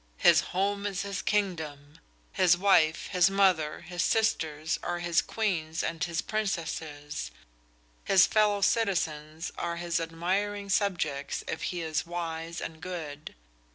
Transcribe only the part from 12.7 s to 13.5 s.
good.